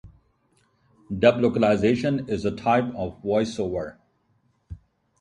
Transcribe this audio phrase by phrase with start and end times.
[1.15, 3.99] Dub localization is a type of voice-over.